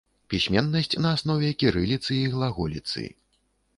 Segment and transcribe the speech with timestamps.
[0.33, 3.07] Пісьменнасць на аснове кірыліцы і глаголіцы.